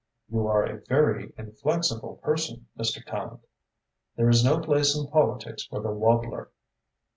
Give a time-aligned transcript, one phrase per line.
[0.31, 3.05] "You are a very inflexible person, Mr.
[3.05, 3.41] Tallente."
[4.15, 6.49] "There is no place in politics for the wobbler."